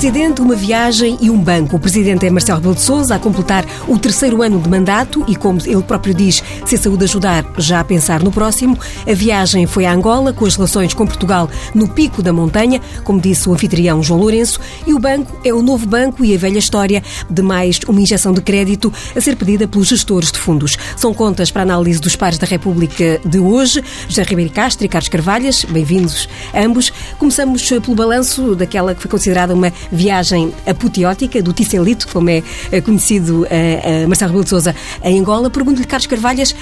[0.00, 1.76] presidente, uma viagem e um banco.
[1.76, 5.36] O presidente é Marcelo Rebelo de Sousa, a completar o terceiro ano de mandato e,
[5.36, 8.78] como ele próprio diz, se a saúde ajudar, já a pensar no próximo.
[9.06, 13.20] A viagem foi a Angola, com as relações com Portugal no pico da montanha, como
[13.20, 16.58] disse o anfitrião João Lourenço, e o banco é o novo banco e a velha
[16.58, 20.78] história de mais uma injeção de crédito a ser pedida pelos gestores de fundos.
[20.96, 23.84] São contas para análise dos pares da República de hoje.
[24.08, 26.90] José Ribeiro Castro e Carlos Carvalhas, bem-vindos ambos.
[27.18, 32.80] Começamos pelo balanço daquela que foi considerada uma viagem apoteótica do Ticelito, como é eh,
[32.80, 35.50] conhecido a Marcelo Rebelo de Sousa em Angola.
[35.50, 36.54] Pergunto-lhe, Carlos Carvalhas,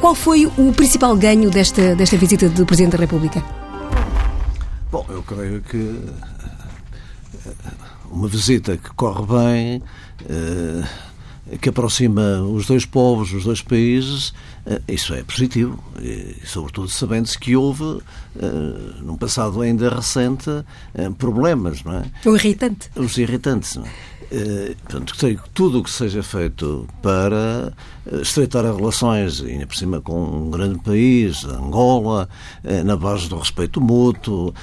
[0.00, 3.42] qual foi o principal ganho desta, desta visita do Presidente da República?
[4.90, 6.00] Bom, eu creio que
[8.10, 9.82] uma visita que corre bem,
[11.60, 14.32] que aproxima os dois povos, os dois países,
[14.86, 15.82] isso é positivo.
[16.00, 18.00] E, sobretudo sabendo-se que houve,
[19.02, 20.50] num passado ainda recente,
[21.18, 22.04] problemas, não é?
[22.24, 22.90] O irritante.
[22.94, 23.90] Os irritantes, não é?
[24.32, 27.72] Eh, portanto, creio que tudo o que seja feito para
[28.06, 32.28] eh, estreitar as relações, ainda por cima com um grande país, Angola,
[32.62, 34.54] eh, na base do respeito mútuo,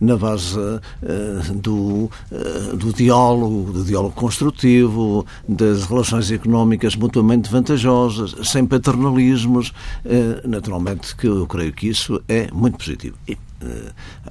[0.00, 0.56] na, base
[1.54, 2.10] do,
[2.76, 9.72] do diálogo, do diálogo construtivo, das relações económicas mutuamente vantajosas, sem paternalismos,
[10.44, 13.16] naturalmente que eu creio que isso é muito positivo.
[13.28, 13.36] E,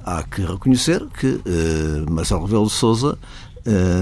[0.04, 1.40] há que reconhecer que
[2.08, 3.18] Marcelo Rebelo de Sousa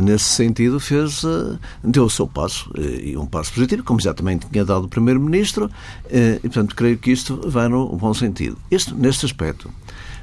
[0.03, 4.13] nesse sentido, fez, uh, deu o seu passo, uh, e um passo positivo, como já
[4.13, 5.71] também tinha dado o Primeiro-Ministro,
[6.11, 8.59] e, portanto, creio que isto vai no bom sentido.
[8.71, 9.71] Este, neste aspecto,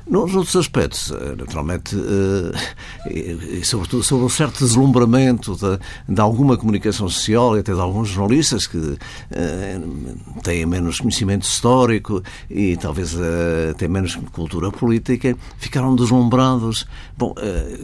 [0.09, 5.79] nos outros aspectos, eh, naturalmente, eh, e sobretudo sobre um certo deslumbramento de,
[6.15, 8.97] de, alguma comunicação social e até de alguns jornalistas que
[9.31, 9.79] eh,
[10.41, 13.15] têm menos conhecimento histórico e talvez
[13.77, 16.87] têm menos cultura política, ficaram deslumbrados.
[17.17, 17.35] Bom,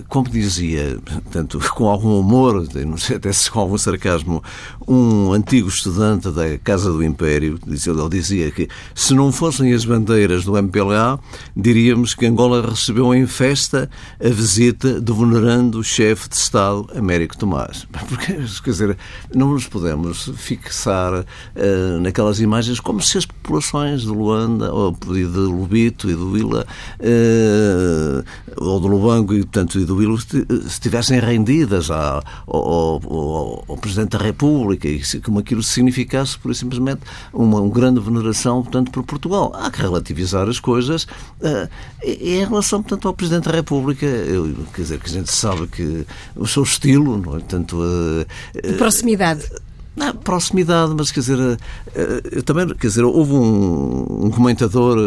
[0.10, 0.98] como dizia,
[1.32, 4.44] tanto com algum humor, não sei até se com algum sarcasmo,
[4.88, 10.44] um antigo estudante da Casa do Império, ele dizia que se não fossem as bandeiras
[10.44, 11.20] do MPLA,
[11.56, 13.90] diríamos que Angola recebeu em festa
[14.24, 17.86] a visita do venerando chefe de Estado, Américo Tomás.
[18.08, 18.98] Porque, quer dizer,
[19.34, 25.24] não nos podemos fixar uh, naquelas imagens como se as populações de Luanda, ou de
[25.24, 26.66] Lubito e do Vila,
[27.00, 28.24] uh,
[28.58, 30.18] ou do Lubango e, portanto, e do Vila,
[30.66, 37.02] estivessem rendidas ao, ao, ao, ao, Presidente da República e como aquilo significasse, por simplesmente,
[37.34, 39.52] uma, uma grande veneração, portanto, por Portugal.
[39.56, 41.04] Há que relativizar as coisas.
[41.42, 41.70] Uh,
[42.06, 46.06] em relação, portanto, ao Presidente da República, eu, quer dizer, que a gente sabe que
[46.36, 47.40] o seu estilo, não é?
[47.40, 49.44] Tanto, uh, de proximidade.
[49.96, 51.58] Na proximidade, mas quer dizer,
[52.30, 54.98] eu também, quer dizer, houve um, um, comentador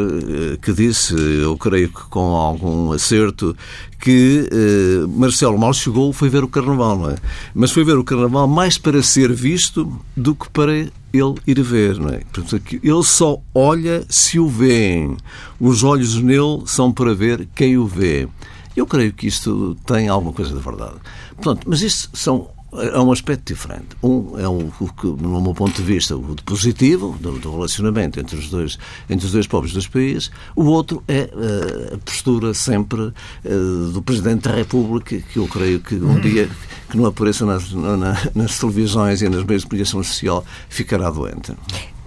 [0.63, 3.55] que disse, eu creio que com algum acerto,
[4.01, 7.17] que eh, Marcelo mal chegou foi ver o Carnaval, não é?
[7.55, 11.99] Mas foi ver o Carnaval mais para ser visto do que para ele ir ver,
[11.99, 12.19] não é?
[12.33, 15.17] Portanto, ele só olha se o vêem.
[15.61, 18.29] Os olhos nele são para ver quem o vê.
[18.77, 20.97] Eu creio que isto tem alguma coisa de verdade.
[21.35, 23.89] Portanto, mas isto são é um aspecto diferente.
[24.03, 24.71] Um é o,
[25.01, 28.79] que, no meu ponto de vista, o de positivo, do, do, relacionamento entre os, dois,
[29.09, 30.31] entre os dois povos dos países.
[30.55, 35.81] O outro é uh, a postura sempre uh, do Presidente da República, que eu creio
[35.81, 36.49] que um dia
[36.91, 41.55] que não apareça nas, na, nas televisões e nas meios de comunicação social ficará doente.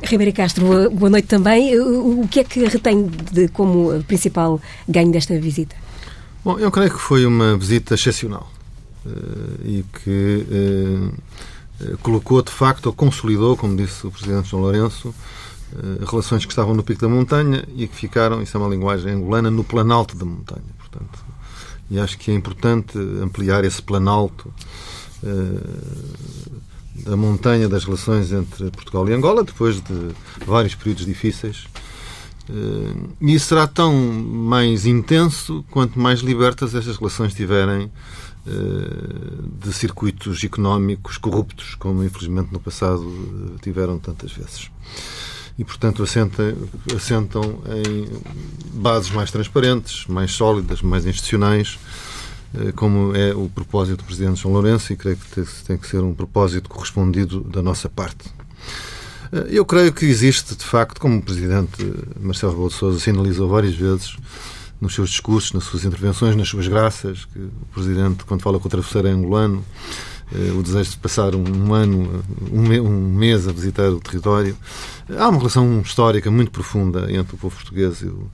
[0.03, 1.79] Ribeiro Castro, boa noite também.
[1.79, 5.75] O que é que retém de, como principal ganho desta visita?
[6.43, 8.49] Bom, eu creio que foi uma visita excepcional
[9.63, 11.09] e que eh,
[11.81, 15.13] eh, colocou de facto, ou consolidou, como disse o Presidente João Lourenço,
[16.05, 19.49] relações que estavam no pico da montanha e que ficaram, isso é uma linguagem angolana,
[19.49, 20.65] no planalto da montanha.
[20.77, 21.23] Portanto,
[21.89, 24.53] e acho que é importante ampliar esse planalto
[27.05, 30.09] da montanha das relações entre Portugal e Angola, depois de
[30.45, 31.67] vários períodos difíceis.
[33.21, 37.89] E isso será tão mais intenso quanto mais libertas estas relações estiverem eh,
[38.45, 44.71] de circuitos económicos corruptos, como infelizmente no passado eh, tiveram tantas vezes.
[45.59, 46.55] E, portanto, assentam,
[46.95, 48.07] assentam em
[48.73, 51.77] bases mais transparentes, mais sólidas, mais institucionais,
[52.55, 55.99] eh, como é o propósito do Presidente João Lourenço, e creio que tem que ser
[55.99, 58.29] um propósito correspondido da nossa parte.
[59.49, 61.81] Eu creio que existe, de facto, como o Presidente
[62.19, 64.17] Marcelo Rebelo de Sousa sinalizou várias vezes,
[64.81, 68.67] nos seus discursos, nas suas intervenções, nas suas graças, que o Presidente, quando fala com
[68.67, 69.63] o travesseiro é angolano,
[70.33, 74.57] eh, o desejo de passar um ano, um mês a visitar o território.
[75.15, 78.31] Há uma relação histórica muito profunda entre o povo português e o,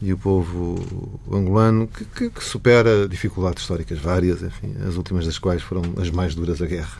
[0.00, 5.38] e o povo angolano que, que, que supera dificuldades históricas várias, enfim, as últimas das
[5.38, 6.96] quais foram as mais duras da guerra.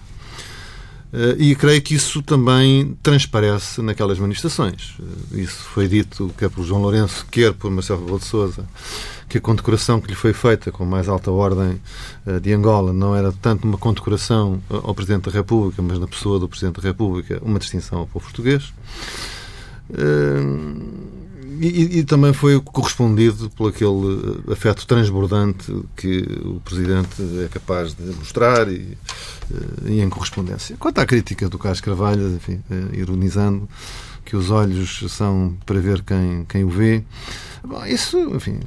[1.14, 4.96] Eh, e creio que isso também transparece naquelas manifestações.
[5.32, 8.66] Eh, isso foi dito quer por João Lourenço, quer por Marcelo Rebelo de Sousa,
[9.28, 11.80] que a condecoração que lhe foi feita com mais alta ordem
[12.26, 16.40] eh, de Angola não era tanto uma condecoração ao Presidente da República, mas na pessoa
[16.40, 18.72] do Presidente da República, uma distinção ao povo português.
[21.60, 28.04] E, e, também foi correspondido por aquele afeto transbordante que o Presidente é capaz de
[28.14, 28.96] mostrar e,
[29.52, 30.76] eh, e em correspondência.
[30.78, 33.68] Quanto à crítica do Carlos Carvalho, enfim, eh, ironizando
[34.24, 37.04] que os olhos são para ver quem, quem o vê,
[37.62, 38.58] bom, isso, enfim,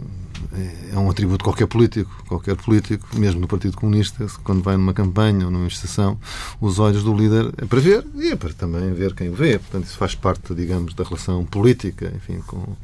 [0.53, 2.11] é, é um atributo de qualquer político.
[2.27, 6.17] Qualquer político, mesmo no Partido Comunista, quando vai numa campanha ou numa estação,
[6.59, 9.59] os olhos do líder é para ver e é para também ver quem o vê.
[9.59, 12.75] Portanto, isso faz parte, digamos, da relação política, enfim, com,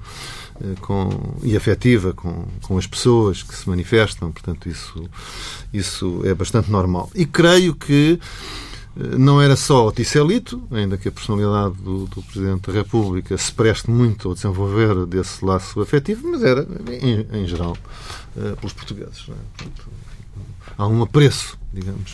[0.62, 4.32] eh, com, e afetiva com, com as pessoas que se manifestam.
[4.32, 5.10] Portanto, isso,
[5.74, 7.10] isso é bastante normal.
[7.16, 8.20] E creio que
[8.96, 13.52] não era só o Ticelito, ainda que a personalidade do, do, Presidente da República se
[13.52, 16.68] preste muito ao desenvolver desse laço afetivo, mas era,
[17.02, 17.76] em, em geral,
[18.36, 19.26] uh, pelos portugueses.
[19.30, 19.34] É?
[19.58, 19.88] Portanto,
[20.78, 22.14] há um apreço, digamos.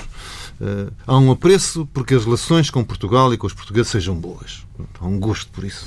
[0.62, 4.66] Uh, há um apreço porque as relações com Portugal e com os portugueses sejam boas.
[5.02, 5.86] Há um gosto por isso.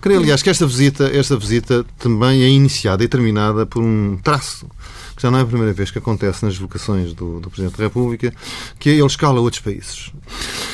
[0.00, 4.66] Creio, aliás, que esta visita, esta visita também é iniciada e terminada por um traço
[5.18, 7.82] que já não é a primeira vez que acontece nas vocações do, do Presidente da
[7.82, 8.32] República,
[8.78, 10.12] que ele escala outros países.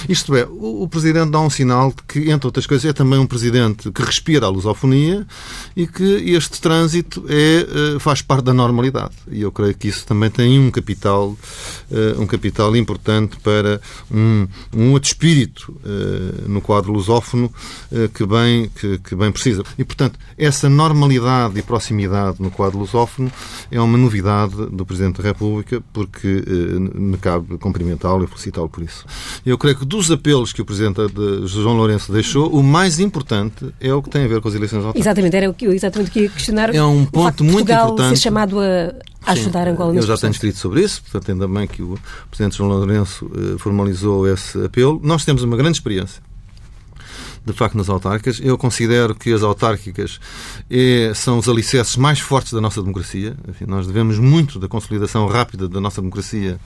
[0.06, 3.18] Isto é, o, o Presidente dá um sinal de que, entre outras coisas, é também
[3.18, 5.26] um Presidente que respira a lusofonia
[5.74, 9.14] e que este trânsito é, eh, faz parte da normalidade.
[9.30, 11.34] E eu creio que isso também tem um capital,
[11.90, 13.80] eh, um capital importante para
[14.10, 14.46] um,
[14.76, 17.50] um outro espírito eh, no quadro lusófono
[18.12, 19.62] que bem, que, que bem precisa.
[19.78, 23.32] E, portanto, essa normalidade e proximidade no quadro lusófono
[23.70, 24.33] é uma novidade
[24.70, 29.04] do Presidente da República, porque eh, me cabe cumprimentá-lo e felicitá-lo por isso.
[29.44, 33.66] Eu creio que dos apelos que o Presidente de João Lourenço deixou, o mais importante
[33.80, 35.06] é o que tem a ver com as eleições autárquicas.
[35.06, 36.74] Exatamente, era o que exatamente queria questionar.
[36.74, 38.16] É um ponto muito Portugal importante.
[38.16, 38.94] ser chamado a
[39.32, 40.20] ajudar Sim, Angola Eu já processo.
[40.22, 41.98] tenho escrito sobre isso, portanto, ainda bem que o
[42.30, 45.00] Presidente João Lourenço eh, formalizou esse apelo.
[45.02, 46.22] Nós temos uma grande experiência
[47.44, 48.40] de facto nas autárquicas.
[48.42, 50.18] Eu considero que as autárquicas
[50.70, 53.36] é, são os alicerces mais fortes da nossa democracia.
[53.48, 56.58] Enfim, nós devemos muito da consolidação rápida da nossa democracia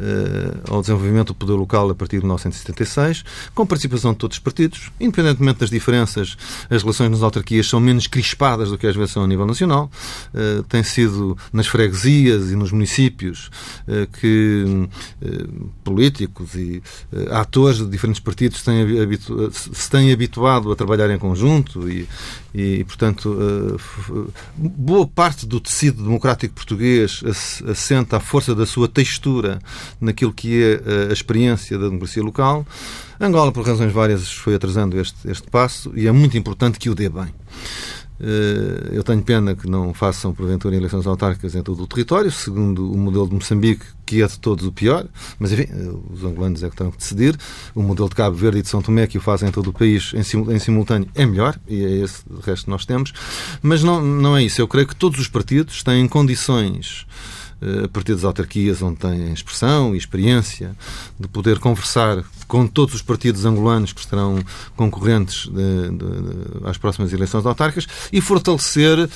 [0.00, 4.42] eh, ao desenvolvimento do poder local a partir de 1976, com participação de todos os
[4.42, 4.92] partidos.
[5.00, 6.36] Independentemente das diferenças,
[6.70, 9.90] as relações nas autarquias são menos crispadas do que às vezes são a nível nacional.
[10.32, 13.50] Eh, tem sido nas freguesias e nos municípios
[13.88, 14.88] eh, que
[15.82, 16.82] políticos e
[17.30, 18.86] atores de diferentes partidos têm
[19.52, 22.08] se têm habituado a trabalhar em conjunto e,
[22.54, 23.78] e portanto,
[24.56, 27.22] boa parte do tecido democrático português
[27.68, 29.58] assenta à força da sua textura
[30.00, 32.66] naquilo que é eh, a experiência da democracia local.
[33.20, 36.94] Angola, por razões várias, foi atrasando este, este passo e é muito importante que o
[36.94, 37.34] dê bem.
[38.20, 42.90] Eh, eu tenho pena que não façam, porventura, eleições autárquicas em todo o território, segundo
[42.90, 45.06] o modelo de Moçambique, que é de todos o pior,
[45.38, 47.36] mas enfim, eh, os angolanos é que terão que decidir.
[47.74, 49.72] O modelo de Cabo Verde e de São Tomé, que o fazem em todo o
[49.72, 53.12] país em simultâneo, é melhor, e é esse o resto que nós temos.
[53.62, 54.60] Mas não, não é isso.
[54.60, 57.06] Eu creio que todos os partidos têm condições
[57.84, 60.76] a partir das autarquias onde têm expressão e experiência,
[61.18, 64.38] de poder conversar com todos os partidos angolanos que estarão
[64.76, 69.08] concorrentes de, de, de, às próximas eleições autárquicas e fortalecer uh,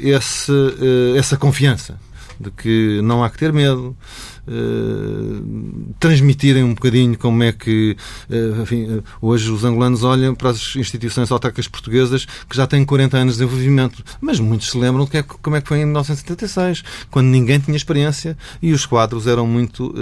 [0.00, 1.98] esse, uh, essa confiança
[2.40, 3.96] de que não há que ter medo,
[4.46, 7.96] uh, transmitirem um bocadinho como é que
[8.30, 12.84] uh, enfim, uh, hoje os angolanos olham para as instituições autárquicas portuguesas que já têm
[12.84, 15.84] 40 anos de desenvolvimento, mas muitos se lembram que é, como é que foi em
[15.84, 19.94] 1976, quando ninguém tinha experiência e os quadros eram muito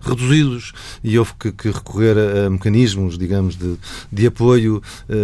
[0.00, 0.72] reduzidos
[1.02, 3.76] e houve que, que recorrer a, a, mecanismos, digamos, de,
[4.10, 4.82] de apoio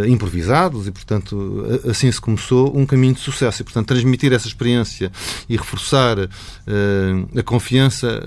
[0.08, 3.62] improvisados e, portanto, assim se começou um caminho de sucesso.
[3.62, 5.10] E, portanto, transmitir essa experiência
[5.48, 8.20] e reforçar a confiança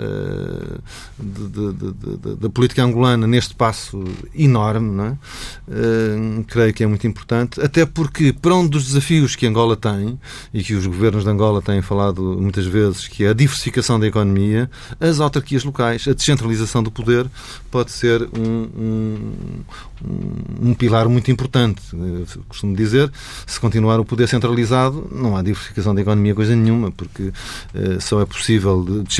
[2.39, 4.03] da política angolana neste passo
[4.35, 5.17] enorme, não é?
[5.67, 10.19] Uh, creio que é muito importante, até porque para um dos desafios que Angola tem
[10.53, 14.07] e que os governos de Angola têm falado muitas vezes, que é a diversificação da
[14.07, 14.69] economia,
[14.99, 17.27] as autarquias locais, a descentralização do poder
[17.69, 19.33] pode ser um, um,
[20.61, 21.81] um pilar muito importante.
[21.93, 23.11] Eu costumo dizer,
[23.45, 28.21] se continuar o poder centralizado, não há diversificação da economia coisa nenhuma, porque uh, só
[28.21, 29.11] é possível de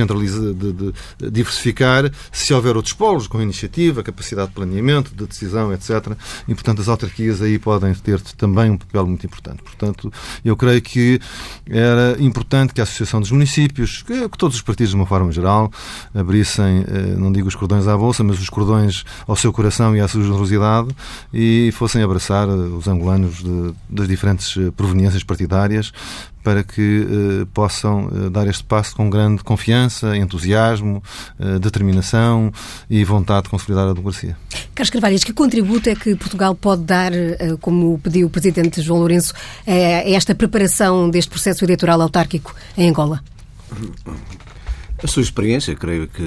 [0.54, 6.14] de, de, diversificar se houver outros polos, com iniciativa, capacidade de planeamento, de decisão, etc.
[6.48, 9.62] E, portanto, as autarquias aí podem ter também um papel muito importante.
[9.64, 10.12] Portanto,
[10.44, 11.20] eu creio que
[11.70, 15.32] era importante que a Associação dos Municípios, que, que todos os partidos, de uma forma
[15.32, 15.72] geral,
[16.14, 20.00] abrissem, eh, não digo os cordões à bolsa, mas os cordões ao seu coração e
[20.00, 20.90] à sua generosidade
[21.34, 25.92] e fossem abraçar eh, os angolanos de, das diferentes eh, proveniências partidárias
[26.44, 31.04] para que eh, possam eh, dar este passo com grande confiança, entusiasmo,
[31.40, 32.52] eh, determinação
[32.90, 34.38] e vontade de consolidar a democracia.
[34.74, 39.00] Carlos Carvalhas, que contributo é que Portugal pode dar, eh, como pediu o Presidente João
[39.00, 39.34] Lourenço,
[39.68, 43.24] a esta preparação deste processo eleitoral autárquico em Angola?
[45.04, 46.24] A sua experiência, creio que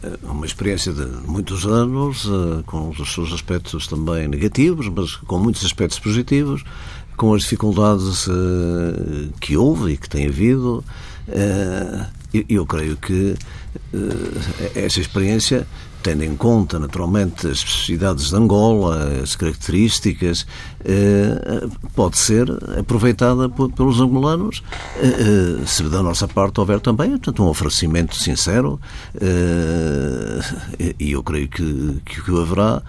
[0.00, 5.38] é uma experiência de muitos anos, eh, com os seus aspectos também negativos, mas com
[5.38, 6.62] muitos aspectos positivos
[7.18, 10.82] com as dificuldades uh, que houve e que tem havido.
[11.28, 12.06] Uh,
[12.48, 13.34] eu creio que
[13.92, 14.40] uh,
[14.74, 15.66] essa experiência,
[16.00, 20.46] tendo em conta naturalmente as especificidades de Angola, as características,
[21.94, 22.48] pode ser
[22.78, 24.62] aproveitada pelos angolanos
[25.66, 28.80] se da nossa parte houver também portanto, um oferecimento sincero
[31.00, 32.80] e eu creio que, que o haverá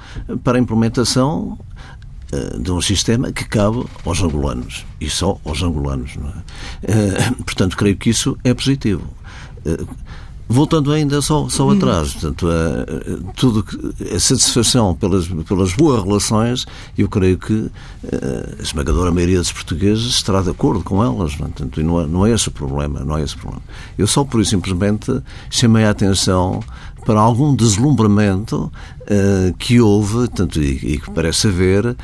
[0.44, 1.69] para a implementação eh,
[2.60, 6.12] de um sistema que cabe aos angolanos e só aos angolanos.
[6.84, 6.92] É?
[6.92, 9.04] Eh, portanto, creio que isso é positivo.
[9.66, 9.84] Eh,
[10.48, 11.72] voltando ainda só, só hum.
[11.72, 13.66] atrás, portanto, a, tudo
[14.14, 16.66] a satisfação pelas, pelas boas relações,
[16.98, 17.70] eu creio que
[18.60, 21.38] a esmagadora maioria dos portugueses estará de acordo com elas.
[21.38, 21.50] Não, é?
[21.50, 23.02] portanto, não, é, não é esse o problema.
[23.02, 23.64] Não é esse o problema.
[23.98, 26.62] Eu só por isso simplesmente chamei a atenção
[27.06, 31.96] para algum deslumbramento uh, que houve, tanto e, e, que parece haver, uh,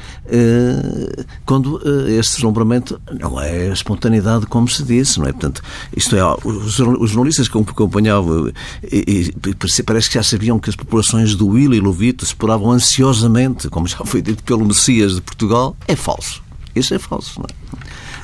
[1.45, 5.31] quando uh, este deslumbramento não é espontaneidade, como se disse, não é?
[5.31, 5.61] Portanto,
[5.95, 8.51] isto é, os, os jornalistas que acompanhavam
[8.91, 13.69] e, e, parece que já sabiam que as populações do Will e Lovito esperavam ansiosamente,
[13.69, 16.43] como já foi dito pelo Messias de Portugal, é falso.
[16.75, 17.65] Isso é falso, não é?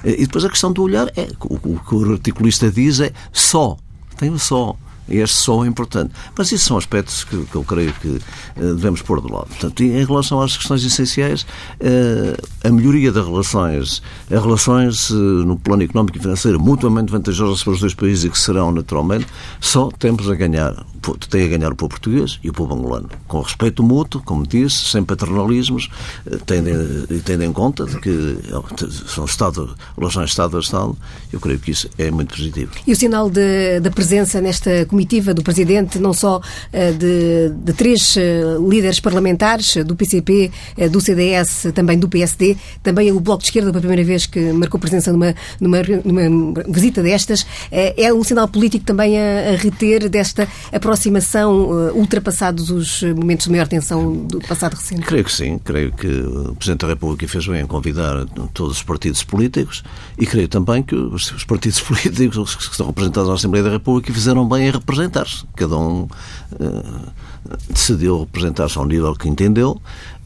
[0.03, 3.77] E depois a questão do olhar é, o, o que o articulista diz é só,
[4.17, 4.75] tem o só.
[5.11, 6.13] Este só é importante.
[6.37, 8.21] Mas isso são aspectos que, que eu creio que uh,
[8.75, 9.47] devemos pôr de lado.
[9.47, 15.57] Portanto, em relação às questões essenciais, uh, a melhoria das relações, as relações uh, no
[15.57, 19.27] plano económico e financeiro mutuamente vantajosas para os dois países e que serão naturalmente,
[19.59, 20.85] só temos a ganhar.
[21.29, 23.09] Tem a ganhar o povo português e o povo angolano.
[23.27, 25.89] Com respeito mútuo, como disse, sem paternalismos,
[26.45, 28.37] tendo, tendo em conta que
[29.07, 30.95] são Estado, relações Estado a Estado,
[31.33, 32.71] eu creio que isso é muito positivo.
[32.85, 36.39] E o sinal da presença nesta comitiva do Presidente, não só
[36.71, 42.55] eh, de, de três eh, líderes parlamentares, do PCP, eh, do CDS, também do PSD,
[42.83, 47.01] também o Bloco de Esquerda, pela primeira vez que marcou presença numa, numa, numa visita
[47.01, 53.51] destas, é um sinal político também a, a reter desta aproximação, ultrapassados os momentos de
[53.51, 55.01] maior tensão do passado recente?
[55.01, 55.59] Creio que sim.
[55.63, 59.83] Creio que o Presidente da República fez bem em convidar todos os partidos políticos
[60.17, 64.13] e creio também que os, os partidos políticos que estão representados na Assembleia da República
[64.13, 65.45] fizeram bem em representar-se.
[65.55, 67.11] Cada um uh,
[67.69, 69.81] decidiu representar-se ao nível que entendeu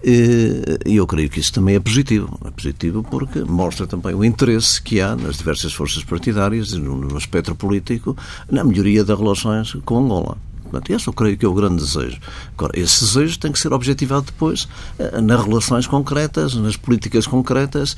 [0.08, 2.40] e eu creio que isso também é positivo.
[2.46, 7.18] É positivo porque mostra também o interesse que há nas diversas forças partidárias e no
[7.18, 8.16] espectro político
[8.50, 10.38] na melhoria das relações com Angola.
[10.66, 12.20] Portanto, esse eu creio que é o grande desejo.
[12.58, 14.68] Agora, esse desejo tem que ser objetivado depois
[15.00, 17.96] eh, nas relações concretas, nas políticas concretas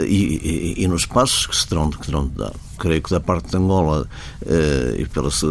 [0.00, 2.52] e, e, e nos passos que se terão, que terão de dar
[2.82, 4.08] creio que da parte de Angola,
[4.44, 5.46] eh, e pelas eh,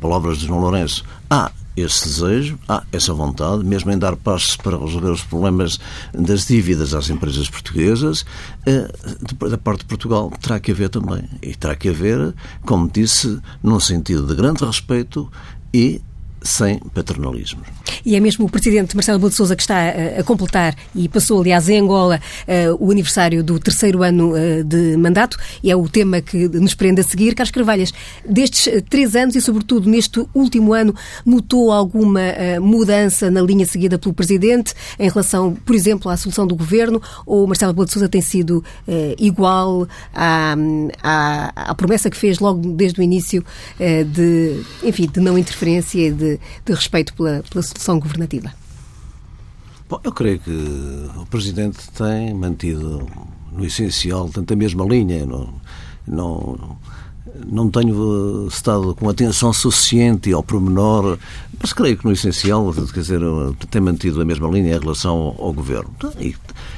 [0.00, 4.78] palavras de João Lourenço, há esse desejo, há essa vontade, mesmo em dar passos para
[4.78, 5.78] resolver os problemas
[6.12, 8.24] das dívidas às empresas portuguesas,
[8.64, 8.90] eh,
[9.50, 11.28] da parte de Portugal terá que haver também.
[11.42, 15.30] E terá que haver, como disse, num sentido de grande respeito
[15.72, 16.00] e
[16.42, 17.62] sem paternalismo.
[18.06, 21.08] E é mesmo o Presidente Marcelo Rebelo de Sousa que está a, a completar e
[21.08, 25.74] passou, aliás, em Angola uh, o aniversário do terceiro ano uh, de mandato e é
[25.74, 27.34] o tema que nos prende a seguir.
[27.34, 27.92] Carlos Carvalhas,
[28.24, 30.94] destes três anos e, sobretudo, neste último ano,
[31.24, 32.20] notou alguma
[32.60, 37.44] mudança na linha seguida pelo Presidente em relação, por exemplo, à solução do Governo ou
[37.44, 38.62] Marcelo Rebelo de Sousa tem sido
[39.18, 40.54] igual à,
[41.02, 43.44] à, à, promessa que fez logo desde o início
[44.12, 48.52] de, enfim, de não interferência e de, de respeito pela, pela solução governativa?
[49.88, 53.06] Bom, eu creio que o Presidente tem mantido,
[53.52, 55.24] no essencial, tanto a mesma linha.
[55.24, 55.54] Não,
[56.06, 56.76] não,
[57.46, 61.18] não tenho estado com atenção suficiente ao pormenor,
[61.60, 63.20] mas creio que no essencial, quer dizer,
[63.70, 65.94] tem mantido a mesma linha em relação ao governo.
[66.18, 66.34] E,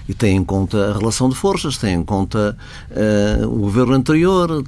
[0.09, 2.57] e tem em conta a relação de forças, tem em conta
[2.91, 4.65] uh, o governo anterior,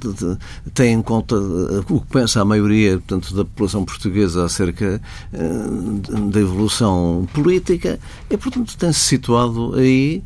[0.73, 5.01] tem em conta uh, o que pensa a maioria portanto, da população portuguesa acerca
[5.33, 7.99] uh, da evolução política.
[8.29, 10.23] E, portanto, tem-se situado aí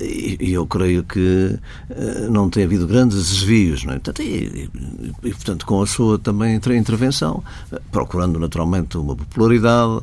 [0.00, 1.58] e eu creio que
[2.30, 3.84] não tem havido grandes desvios.
[3.84, 3.98] Não é?
[3.98, 4.70] Portanto, e,
[5.24, 7.42] e, portanto, com a sua também intervenção,
[7.90, 10.00] procurando naturalmente uma popularidade,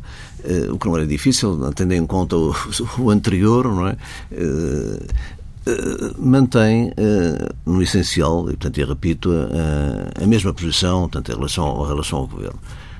[0.71, 2.53] o que não era difícil, tendo em conta o,
[2.99, 3.95] o anterior, não é?
[6.17, 6.91] mantém
[7.65, 9.29] no essencial, e portanto, eu repito,
[10.21, 12.59] a mesma posição, tanto em relação, em relação ao governo.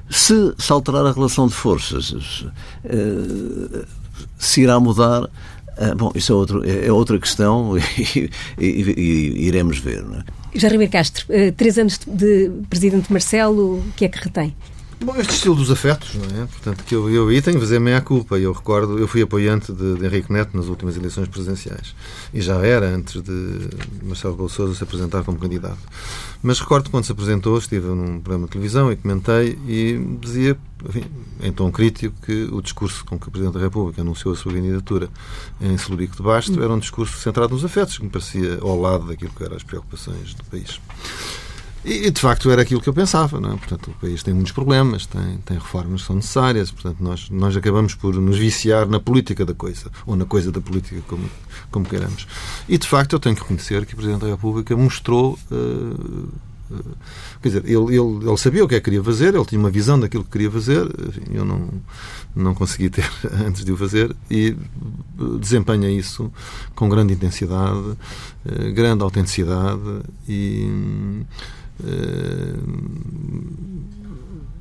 [0.09, 2.45] Se, se alterar a relação de forças,
[4.37, 5.29] se irá mudar
[5.81, 10.03] ah, bom, isso é, outro, é, é outra questão e, e, e iremos ver.
[10.03, 10.23] Não é?
[10.53, 14.55] Jair Castro, uh, três anos de Presidente Marcelo, o que é que retém?
[15.03, 16.45] Bom, este estilo dos afetos, não é?
[16.45, 18.37] Portanto, que eu, eu aí tenho que fazer meia culpa.
[18.37, 21.95] Eu recordo, eu fui apoiante de, de, Henrique Neto nas últimas eleições presidenciais.
[22.31, 23.67] E já era antes de
[24.03, 25.79] Marcelo Sousa se apresentar como candidato.
[26.43, 30.55] Mas recordo quando se apresentou, estive num programa de televisão e comentei e dizia,
[30.87, 31.05] enfim,
[31.41, 34.53] em tom crítico, que o discurso com que o Presidente da República anunciou a sua
[34.53, 35.09] candidatura
[35.59, 39.07] em Celurico de Basto era um discurso centrado nos afetos, que me parecia ao lado
[39.07, 40.79] daquilo que eram as preocupações do país.
[41.83, 43.39] E, de facto, era aquilo que eu pensava.
[43.39, 43.57] Não é?
[43.57, 46.71] Portanto, o país tem muitos problemas, tem, tem reformas que são necessárias.
[46.71, 50.61] Portanto, nós, nós acabamos por nos viciar na política da coisa, ou na coisa da
[50.61, 51.29] política, como,
[51.71, 52.27] como queiramos.
[52.69, 55.39] E, de facto, eu tenho que reconhecer que o Presidente da República mostrou.
[55.51, 56.29] Uh,
[56.71, 56.95] uh,
[57.41, 59.71] quer dizer, ele, ele, ele sabia o que é que queria fazer, ele tinha uma
[59.71, 60.87] visão daquilo que queria fazer,
[61.33, 61.67] eu não,
[62.35, 63.09] não consegui ter
[63.45, 64.55] antes de o fazer, e
[65.39, 66.31] desempenha isso
[66.75, 67.97] com grande intensidade,
[68.73, 69.81] grande autenticidade
[70.27, 70.67] e
[71.25, 71.60] eh,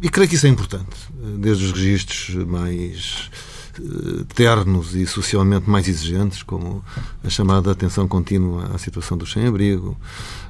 [0.02, 0.96] e creio que isso é importante,
[1.38, 3.30] desde os registros mais
[3.78, 6.82] eh, ternos e socialmente mais exigentes, como
[7.22, 9.96] a chamada atenção contínua à situação do sem-abrigo,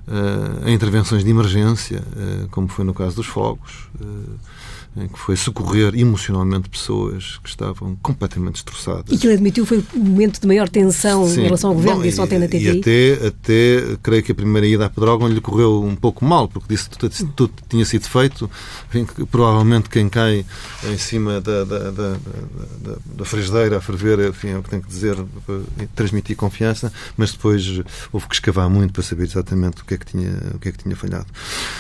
[0.07, 2.03] eh, a intervenções de emergência,
[2.51, 3.89] como foi no caso dos fogos,
[4.95, 9.05] que foi socorrer emocionalmente pessoas que estavam completamente destroçadas.
[9.11, 11.43] E que ele admitiu foi o momento de maior tensão Sim.
[11.43, 12.65] em relação ao governo, Bom, disse ontem na TTI.
[12.65, 16.49] E até, até, creio que a primeira ida à Pedrógão lhe correu um pouco mal,
[16.49, 18.51] porque disse que tudo, tudo tinha sido feito,
[18.89, 20.45] enfim, que provavelmente quem cai
[20.85, 24.81] em cima da, da, da, da, da frigideira a ferver, enfim, é o que tem
[24.81, 25.17] que dizer,
[25.95, 27.65] transmitir confiança, mas depois
[28.13, 30.73] houve que escavar muito para saber exatamente o que é que tinha, o que é
[30.73, 31.27] que tinha falhado.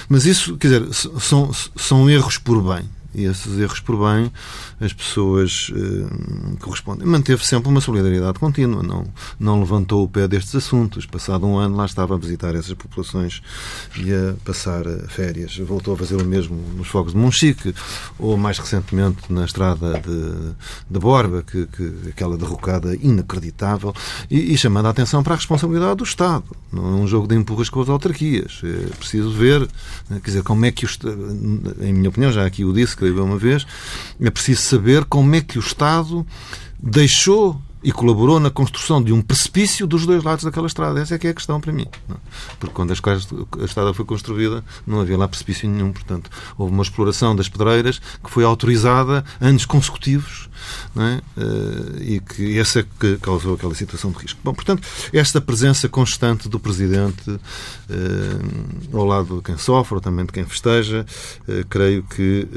[0.09, 4.31] Mas isso, quer dizer, são, são erros por bem e esses erros por bem
[4.81, 7.07] as pessoas eh, correspondem.
[7.07, 9.05] Manteve sempre uma solidariedade contínua, não,
[9.39, 11.07] não levantou o pé destes assuntos.
[11.07, 13.43] Passado um ano, lá estava a visitar essas populações
[13.97, 15.57] e a passar eh, férias.
[15.59, 17.75] Voltou a fazer o mesmo nos Fogos de Monchique,
[18.19, 20.55] ou mais recentemente na estrada de,
[20.91, 23.95] de Borba, que, que, aquela derrocada inacreditável,
[24.31, 26.45] e, e, chamando a atenção para a responsabilidade do Estado.
[26.73, 28.61] Não é um jogo de empurras com as autarquias.
[28.65, 29.69] É preciso ver,
[30.09, 30.87] quer dizer, como é que
[31.81, 33.67] em minha opinião, já aqui o disse, escreveu uma vez,
[34.21, 36.27] é preciso saber como é que o Estado
[36.79, 41.01] deixou e colaborou na construção de um precipício dos dois lados daquela estrada.
[41.01, 41.87] Essa é que é a questão para mim.
[42.11, 42.15] É?
[42.59, 45.91] Porque quando a estrada foi construída não havia lá precipício nenhum.
[45.91, 50.50] Portanto, houve uma exploração das pedreiras que foi autorizada anos consecutivos
[50.97, 51.21] é?
[51.37, 54.41] Eh, e que essa é que causou aquela situação de risco.
[54.43, 57.31] Bom, portanto, esta presença constante do Presidente
[57.89, 61.07] eh, ao lado de quem sofre ou também de quem festeja,
[61.49, 62.49] eh, creio que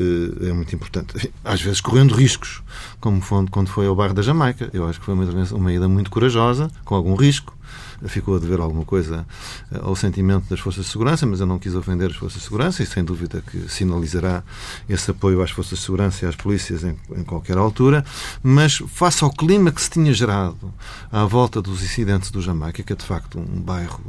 [0.41, 1.31] é muito importante.
[1.43, 2.61] Às vezes correndo riscos,
[2.99, 4.69] como quando foi ao bairro da Jamaica.
[4.73, 7.55] Eu acho que foi uma, uma ida muito corajosa, com algum risco,
[8.07, 9.25] ficou a dever alguma coisa
[9.71, 12.43] eh, ao sentimento das Forças de Segurança, mas eu não quis ofender as Forças de
[12.45, 14.43] Segurança e sem dúvida que sinalizará
[14.87, 18.03] esse apoio às Forças de Segurança e às polícias em, em qualquer altura,
[18.41, 20.73] mas face ao clima que se tinha gerado
[21.11, 24.01] à volta dos incidentes do Jamaica, que é de facto um bairro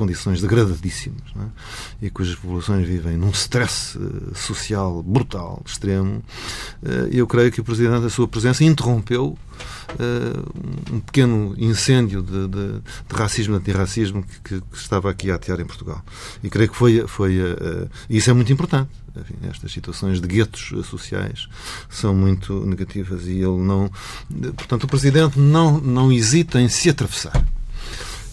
[0.00, 2.06] condições degradadíssimas é?
[2.06, 6.22] e cujas populações vivem num stress eh, social brutal, extremo,
[6.82, 9.36] eh, eu creio que o Presidente, a sua presença, interrompeu
[9.90, 15.34] uh, um pequeno incêndio de, de, de racismo e antirracismo que, que, estava aqui a
[15.34, 16.02] atear em Portugal.
[16.42, 17.06] E creio que foi.
[17.06, 17.38] foi
[18.08, 18.88] isso é muito importante.
[19.14, 21.46] Enfim, estas situações de guetos sociais
[21.90, 23.90] são muito negativas e ele não.
[24.56, 27.44] Portanto, o Presidente não, não hesita em se atravessar.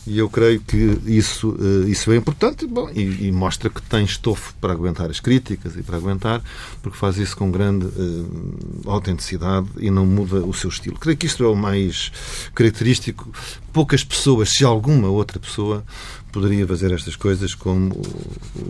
[0.07, 4.05] E eu creio que isso, uh, isso é importante bom, e, e, mostra que tem
[4.05, 6.41] estofo para aguentar as críticas e para aguentar,
[6.81, 10.97] porque faz isso com grande uh, autenticidade e não muda o seu estilo.
[10.97, 12.09] Creio que isto é o mais
[12.55, 13.29] característico.
[13.73, 15.83] Poucas pessoas, se alguma outra pessoa,
[16.31, 17.93] poderia fazer estas coisas como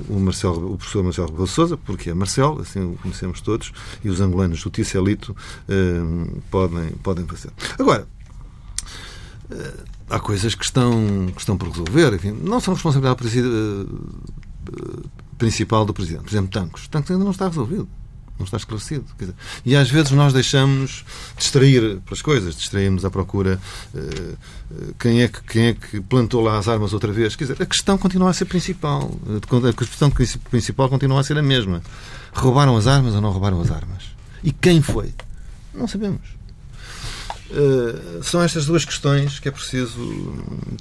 [0.09, 3.71] o, Marcelo, o professor Marcelo Rebelo Sousa, porque é Marcelo, assim o conhecemos todos,
[4.03, 5.35] e os angolanos do Ticelito
[5.69, 7.51] uh, podem, podem fazer.
[7.77, 8.07] Agora,
[10.09, 12.13] há coisas que estão, que estão por resolver.
[12.13, 13.85] Enfim, não são responsabilidade eh,
[15.37, 16.23] principal do Presidente.
[16.23, 16.87] Por exemplo, tanques.
[16.87, 17.87] Tanques ainda não está resolvido.
[18.37, 19.03] Não está esclarecido.
[19.17, 19.33] Dizer,
[19.65, 21.03] e às vezes nós deixamos
[21.35, 23.59] distrair pelas coisas, distraímos à procura
[23.95, 24.37] uh,
[24.99, 27.35] quem, é que, quem é que plantou lá as armas outra vez.
[27.35, 29.09] Quer dizer, a questão continua a ser principal.
[29.67, 30.11] A questão
[30.51, 31.81] principal continua a ser a mesma.
[32.31, 34.03] Roubaram as armas ou não roubaram as armas?
[34.43, 35.13] E quem foi?
[35.73, 36.37] Não sabemos.
[37.49, 40.33] Uh, são estas duas questões que é preciso,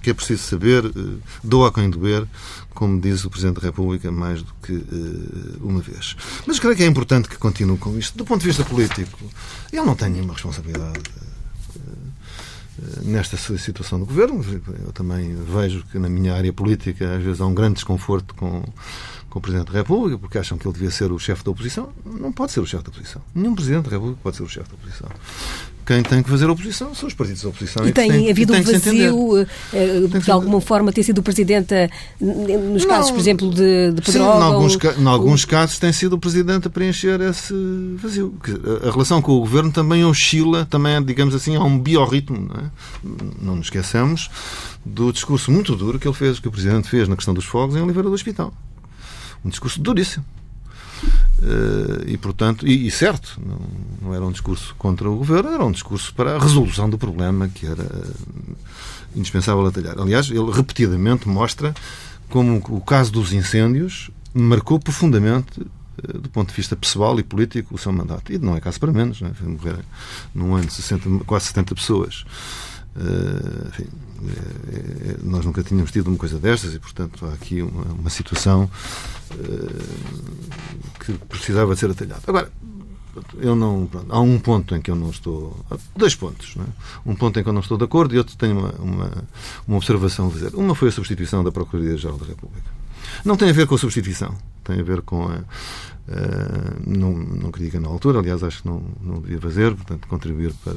[0.03, 2.27] que é preciso saber, uh, a quem doer,
[2.75, 6.17] como diz o Presidente da República mais do que uh, uma vez.
[6.45, 8.19] Mas creio que é importante que continue com isto.
[8.19, 9.19] Do ponto de vista político,
[9.73, 11.01] ele não tem nenhuma responsabilidade
[13.03, 14.45] nesta situação do governo.
[14.85, 18.63] Eu também vejo que na minha área política às vezes há um grande desconforto com,
[19.37, 21.91] com o Presidente da República, porque acham que ele devia ser o chefe da oposição.
[22.07, 23.21] Não pode ser o chefe da oposição.
[23.35, 25.11] Nenhum Presidente da República pode ser o chefe da oposição
[25.87, 27.87] quem tem que fazer oposição são os partidos da oposição.
[27.87, 31.75] E, tem, tem havido um vazio, uh, de alguma forma, ter sido o Presidente,
[32.21, 35.09] nos não, casos, por exemplo, de, de Pedro Sim, em alguns, ou...
[35.09, 37.55] alguns casos tem sido o Presidente a preencher esse
[38.03, 38.35] vazio.
[38.85, 42.49] A relação com o Governo também oscila, também, digamos assim, a um biorritmo.
[42.49, 42.71] Não, é?
[43.41, 44.29] não nos esqueçamos
[44.85, 47.77] do discurso muito duro que ele fez, que o Presidente fez na questão dos fogos
[47.77, 48.53] em Oliveira do Hospital.
[49.45, 50.25] Um discurso duríssimo.
[51.39, 53.61] Uh, e, portanto, e, e certo, não,
[54.01, 57.47] não, era um discurso contra o governo, era um discurso para a resolução do problema
[57.49, 58.57] que era uh,
[59.15, 59.99] indispensável atalhar.
[60.01, 61.75] Aliás, ele repetidamente mostra
[62.31, 67.75] como o caso dos incêndios marcou profundamente uh, do ponto de vista pessoal e político
[67.75, 68.33] o seu mandato.
[68.33, 69.47] E não é caso para menos, não é?
[69.47, 69.85] morrer
[70.35, 72.25] num ano 60, quase 70 pessoas.
[72.97, 73.87] Uh, enfim,
[74.29, 78.11] é, é, nós nunca tínhamos tido uma coisa destas e, portanto, há aqui uma, uma
[78.11, 78.71] situação
[81.05, 82.23] que precisava de ser atalhada.
[82.27, 82.51] Agora,
[83.39, 83.87] eu não.
[83.87, 85.65] Pronto, há um ponto em que eu não estou.
[85.97, 86.55] Dois pontos.
[86.59, 87.11] É?
[87.11, 89.13] Um ponto em que eu não estou de acordo e outro tenho uma, uma,
[89.67, 90.55] uma observação a fazer.
[90.55, 92.71] Uma foi a substituição da Procuradoria-Geral da República.
[93.25, 95.41] Não tem a ver com a substituição, tem a ver com a.
[96.09, 100.53] Uh, não, não critica na altura, aliás, acho que não, não devia fazer, portanto, contribuir
[100.65, 100.77] para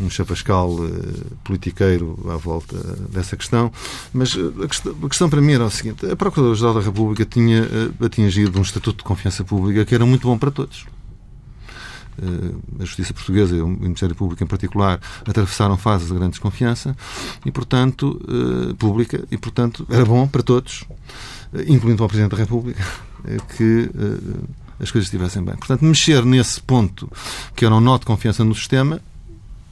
[0.00, 2.76] um chapascal uh, politiqueiro à volta
[3.10, 3.72] dessa questão.
[4.12, 7.24] Mas uh, a, questão, a, questão, para mim era o seguinte: a Procuradora-Geral da República
[7.24, 10.86] tinha uh, atingido um estatuto de confiança pública que era muito bom para todos.
[12.80, 16.96] A Justiça Portuguesa e o Ministério Público em particular atravessaram fases de grande desconfiança
[17.46, 18.20] e, portanto,
[18.76, 20.82] pública, e, portanto, era bom para todos,
[21.68, 22.84] incluindo para o Presidente da República,
[23.56, 23.90] que
[24.80, 25.56] as coisas estivessem bem.
[25.56, 27.10] Portanto, mexer nesse ponto,
[27.54, 29.00] que um nó de confiança no sistema,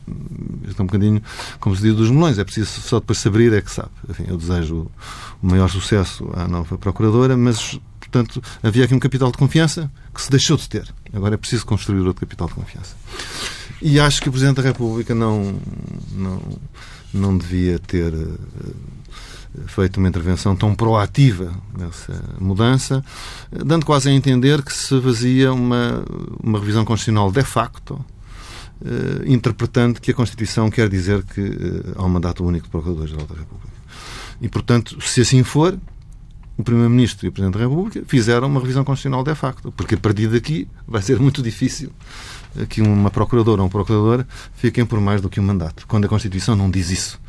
[0.08, 1.22] é um bocadinho
[1.58, 3.90] como se diz dos melões, é preciso só depois se abrir é que sabe.
[4.08, 4.90] Enfim, eu desejo
[5.42, 10.22] o maior sucesso à nova Procuradora, mas, portanto, havia aqui um capital de confiança que
[10.22, 10.86] se deixou de ter.
[11.12, 12.94] Agora é preciso construir outro capital de confiança.
[13.82, 15.58] E acho que o Presidente da República não,
[16.12, 16.40] não,
[17.12, 18.70] não devia ter eh,
[19.66, 23.04] feito uma intervenção tão proativa nessa mudança,
[23.50, 26.04] dando quase a entender que se fazia uma,
[26.42, 32.04] uma revisão constitucional de facto uh, interpretando que a Constituição quer dizer que uh, há
[32.04, 33.76] um mandato único de Procurador-Geral da República.
[34.40, 35.78] E, portanto, se assim for,
[36.56, 39.98] o Primeiro-Ministro e o Presidente da República fizeram uma revisão constitucional de facto, porque a
[39.98, 42.35] partir daqui vai ser muito difícil eh,
[42.68, 46.08] que uma procuradora ou um procurador fiquem por mais do que um mandato, quando a
[46.08, 47.20] Constituição não diz isso.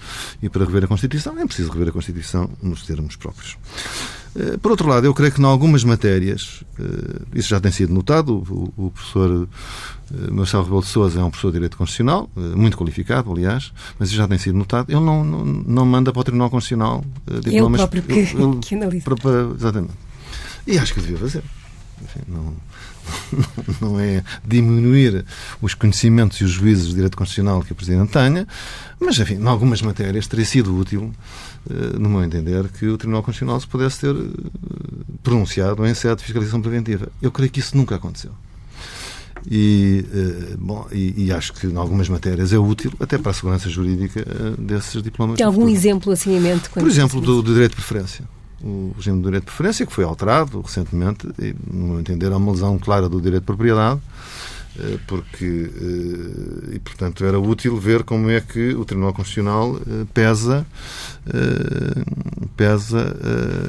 [0.42, 3.58] E para rever a Constituição é preciso rever a Constituição nos termos próprios.
[4.38, 7.94] Eh, por outro lado, eu creio que em algumas matérias, eh, isso já tem sido
[7.94, 8.44] notado,
[8.78, 9.48] o professor
[10.12, 14.10] eh, Marcelo Rebelo de Sousa é um professor de Direito Constitucional, muito qualificado, aliás, mas
[14.10, 17.04] isso já tem sido notado, ele não, não, não manda para o Tribunal Constitucional
[17.44, 17.82] diplomas...
[17.82, 19.04] Ele próprio que, ele, que analisa.
[19.04, 19.94] Para, para, exatamente.
[20.68, 21.44] E acho que devia fazer.
[22.04, 22.54] Enfim, não,
[23.82, 25.26] não é diminuir
[25.62, 28.48] os conhecimentos e os juízes de direito constitucional que o Presidente tenha,
[29.00, 31.14] mas, enfim, em algumas matérias teria sido útil
[31.70, 34.24] eh, no meu entender, que o Tribunal Constitucional se pudesse ter eh,
[35.24, 37.10] pronunciado em sede de fiscalização preventiva.
[37.22, 38.32] Eu creio que isso nunca aconteceu.
[39.50, 43.34] E, eh, bom, e, e, acho que em algumas matérias é útil até para a
[43.34, 44.24] segurança jurídica
[44.58, 45.38] desses diplomas.
[45.38, 46.70] Tem algum exemplo assim em mente?
[46.70, 48.26] Por exemplo, do, do, direito de preferência.
[48.64, 52.38] O regime do direito de preferência, que foi alterado recentemente, e, no meu entender, há
[52.38, 54.02] uma lesão clara do direito de propriedade,
[55.08, 55.72] porque,
[56.74, 59.80] e portanto, era útil ver como é que o Tribunal Constitucional
[60.14, 60.66] pesa,
[62.56, 63.16] pesa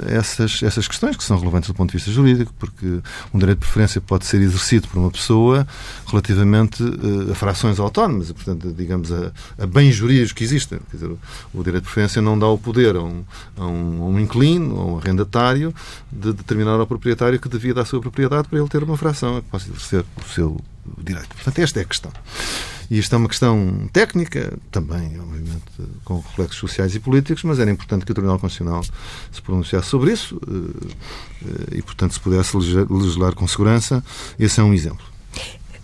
[0.06, 3.00] essas, essas questões que são relevantes do ponto de vista jurídico, porque
[3.32, 5.66] um direito de preferência pode ser exercido por uma pessoa
[6.06, 6.82] relativamente
[7.30, 10.78] a frações autónomas, e, portanto, digamos, a, a bens jurídicos que existem.
[10.90, 11.16] Quer dizer,
[11.54, 13.24] o direito de preferência não dá o poder a um,
[13.56, 15.74] a um, a um inquilino, a um arrendatário,
[16.10, 19.40] de determinar ao proprietário que devia dar a sua propriedade para ele ter uma fração
[19.40, 20.60] que possa exercer o seu
[20.96, 21.28] direito.
[21.28, 22.12] Portanto, esta é a questão.
[22.90, 25.62] E isto é uma questão técnica, também, obviamente,
[26.04, 28.82] com reflexos sociais e políticos, mas era importante que o Tribunal Constitucional
[29.30, 30.86] se pronunciasse sobre isso eh,
[31.44, 34.02] eh, e, portanto, se pudesse legislar com segurança.
[34.38, 35.04] Esse é um exemplo.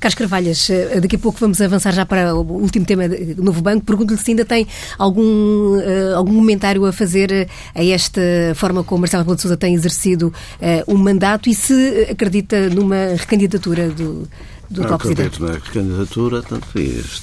[0.00, 3.60] Carlos Carvalhas, eh, daqui a pouco vamos avançar já para o último tema do Novo
[3.60, 3.84] Banco.
[3.84, 4.66] Pergunto-lhe se ainda tem
[4.98, 5.78] algum,
[6.16, 8.22] algum comentário a fazer a esta
[8.54, 13.14] forma como Marcelo Rebelo de Sousa tem exercido uh, um mandato e se acredita numa
[13.16, 14.28] recandidatura do,
[14.70, 15.42] do Presidente.
[15.42, 16.66] na recandidatura, tanto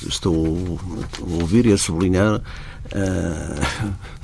[0.08, 0.80] estou
[1.20, 2.42] a ouvir e a sublinhar uh,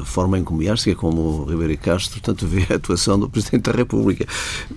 [0.00, 0.38] a forma
[0.84, 4.26] que é como o Ribeiro Castro, tanto vê a atuação do Presidente da República.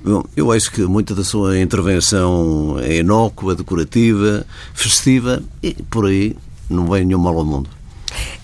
[0.04, 6.36] Bom, eu acho que muita da sua intervenção é inócua, decorativa, festiva e por aí
[6.69, 7.69] não vem nenhum mal ao mundo.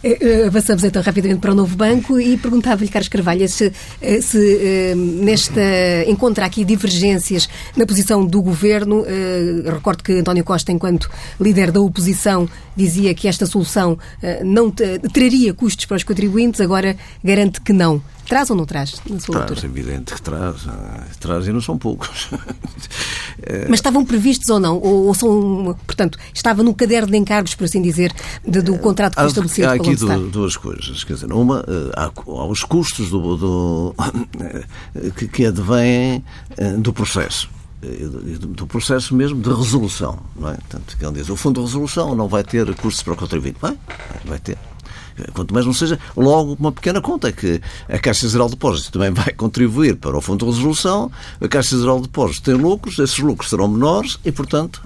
[0.04, 4.22] Eh, eh, avançamos então rapidamente para o novo banco e perguntava-lhe, Carlos Carvalho, se, eh,
[4.22, 5.62] se nesta
[6.08, 9.06] encontra aqui divergências na posição do governo.
[9.66, 13.98] Recordo que António Costa, enquanto líder da oposição, dizia que esta solução
[14.44, 18.02] não traria custos para os contribuintes, agora garante que não.
[18.28, 19.66] Traz ou não traz, na sua traz, leitura?
[19.66, 20.56] evidente que traz.
[21.20, 22.30] Traz e não são poucos.
[23.68, 24.78] Mas estavam previstos ou não?
[24.78, 28.14] Ou, ou, são, portanto, estava no caderno de encargos, por assim dizer,
[28.48, 29.96] de, do contrato que foi estabelecido Há aqui
[30.32, 31.04] duas coisas.
[31.04, 33.96] Quer dizer, uma, eh, há, há os custos do, do
[35.18, 36.24] que, que advêm
[36.58, 37.50] eh, do processo
[37.82, 40.20] do processo mesmo de resolução.
[40.36, 40.54] Não é?
[40.54, 43.58] Portanto, ele diz, o fundo de resolução não vai ter custos para o contribuinte.
[43.60, 43.78] Vai,
[44.24, 44.58] vai ter.
[45.34, 49.12] Quanto mais não seja logo uma pequena conta, que a Caixa Geral de Depósitos também
[49.12, 53.20] vai contribuir para o Fundo de Resolução, a Caixa Geral de Depósitos tem lucros, esses
[53.20, 54.82] lucros serão menores e, portanto,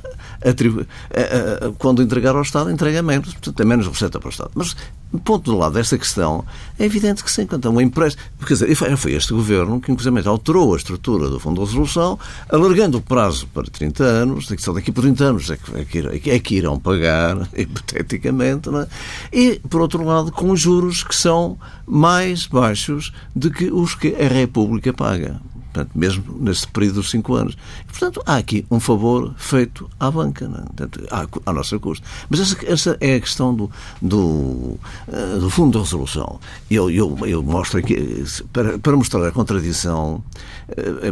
[1.78, 4.52] quando entregar ao Estado, entrega menos, portanto, tem menos receita para o Estado.
[4.54, 4.76] Mas,
[5.24, 6.44] ponto do lado desta questão,
[6.78, 8.24] é evidente que sim, quanto a um empréstimo.
[8.46, 12.98] Quer dizer, foi este governo que, inclusive, alterou a estrutura do Fundo de Resolução, alargando
[12.98, 16.56] o prazo para 30 anos, só daqui por 30 anos é que, é é que
[16.56, 18.88] irão pagar, hipoteticamente, é?
[19.32, 24.28] e, por outro lado, com juros que são mais baixos do que os que a
[24.28, 25.40] República paga
[25.76, 27.58] portanto, mesmo nesse período dos cinco anos.
[27.88, 30.48] Portanto, há aqui um favor feito à banca, é?
[30.48, 32.06] portanto, à, à, nossa custa.
[32.30, 33.70] Mas essa, essa, é a questão do,
[34.02, 34.78] do,
[35.12, 36.40] eh, do Fundo de Resolução.
[36.72, 38.24] Eu, eu, eu mostro aqui,
[38.54, 40.24] para, para mostrar a contradição,
[40.65, 40.65] eh,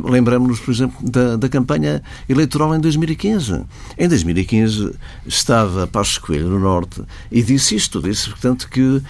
[0.04, 3.62] lembramos-nos, por exemplo, da, da campanha eleitoral em 2015.
[3.98, 4.94] Em 2015
[5.26, 9.02] estava Passos Coelho no Norte e disse isto, disse, portanto, que uh,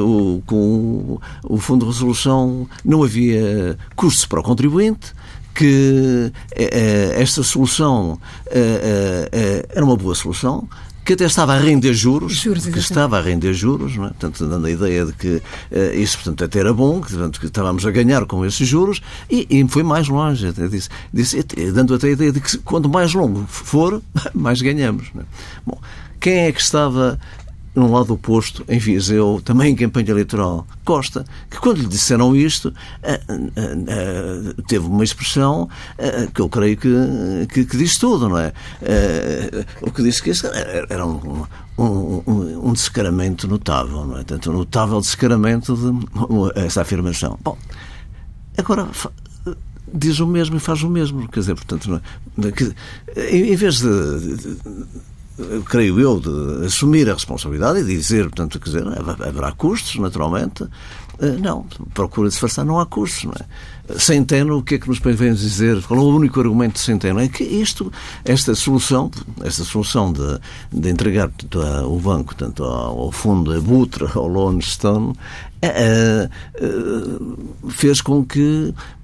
[0.00, 5.12] o, com o Fundo de Resolução não havia custos para o contribuinte,
[5.54, 10.68] que eh, eh, esta solução eh, era uma boa solução,
[11.10, 14.08] que até estava a render juros, juros que estava a render juros, não é?
[14.10, 15.42] portanto, dando a ideia de que uh,
[15.92, 19.44] isso portanto, até era bom, que, portanto, que estávamos a ganhar com esses juros, e,
[19.50, 21.42] e foi mais longe, até disse, disse,
[21.74, 24.00] dando até a ideia de que quanto mais longo for,
[24.32, 25.10] mais ganhamos.
[25.18, 25.22] É?
[25.66, 25.80] Bom,
[26.20, 27.18] quem é que estava
[27.74, 32.74] num lado oposto, em Viseu, também em campanha eleitoral, Costa, que quando lhe disseram isto,
[33.02, 33.40] eh, eh,
[33.86, 35.68] eh, teve uma expressão
[36.34, 36.88] que eu creio que,
[37.52, 38.52] que, que diz tudo, não é?
[39.82, 40.30] O que disse que
[40.88, 41.44] era um,
[41.78, 44.24] um, um, descaramento notável, não é?
[44.24, 47.38] Tanto um notável descaramento de essa afirmação.
[47.42, 47.56] Bom,
[48.58, 48.88] agora
[49.92, 51.28] diz o mesmo e faz o mesmo.
[51.28, 52.00] Quer dizer, portanto,
[53.16, 53.36] é?
[53.36, 54.56] em vez de, de,
[55.66, 58.84] creio eu, de assumir a responsabilidade e dizer, portanto, quer dizer,
[59.26, 60.64] haverá custos, naturalmente.
[61.20, 63.98] Eh, não, procura disfarçar, não há custos, não é?
[63.98, 65.82] Centeno, o que é que nos vem dizer?
[65.82, 67.20] Qual é o único argumento de Centeno?
[67.20, 67.92] É que isto,
[68.24, 69.10] esta solução,
[69.42, 70.38] esta solução de,
[70.72, 71.30] de entregar
[71.84, 75.14] o banco tanto ao, fundo a Butra, ao Lone Stone,
[75.60, 76.30] é, é,
[77.68, 78.99] fez com que eh,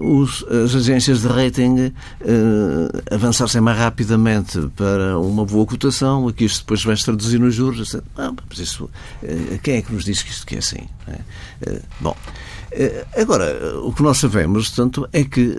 [0.00, 6.60] os, as agências de rating uh, avançassem mais rapidamente para uma boa cotação, que isto
[6.60, 7.94] depois vai se traduzir nos juros.
[8.16, 10.88] Ah, mas isso, uh, quem é que nos diz que isto que é assim?
[11.08, 11.80] É?
[12.00, 12.16] Bom,
[13.16, 15.58] agora, o que nós sabemos, portanto, é que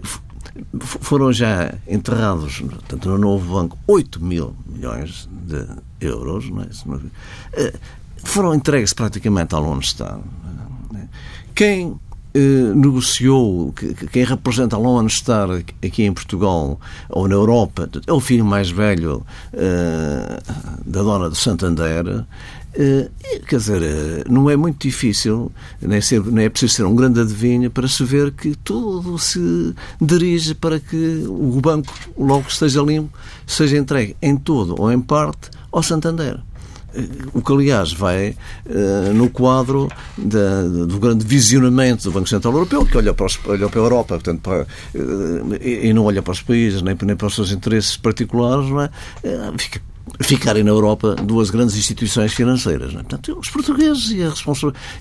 [0.79, 5.65] foram já enterrados portanto, no novo banco 8 mil milhões de
[5.99, 6.45] euros,
[7.53, 7.73] é?
[8.23, 10.19] foram entregues praticamente ao Lone Star.
[11.53, 11.99] Quem
[12.33, 15.49] eh, negociou, que, quem representa a Lone Star
[15.83, 20.39] aqui em Portugal ou na Europa, é o filho mais velho eh,
[20.85, 22.25] da dona de Santander.
[22.73, 23.11] Uh,
[23.47, 23.81] quer dizer,
[24.29, 28.01] não é muito difícil, nem, ser, nem é preciso ser um grande adivinho para se
[28.05, 33.11] ver que tudo se dirige para que o banco, logo esteja limpo,
[33.45, 36.39] seja entregue em todo ou em parte ao Santander
[37.33, 42.85] o que, aliás, vai uh, no quadro da, do grande visionamento do Banco Central Europeu,
[42.85, 46.31] que olha para, os, olha para a Europa portanto, para, uh, e não olha para
[46.31, 49.27] os países, nem, nem para os seus interesses particulares, é?
[49.27, 49.81] Uh, fica
[50.21, 52.91] ficarem na Europa duas grandes instituições financeiras.
[52.91, 52.95] É?
[52.95, 54.33] Portanto, os portugueses e, a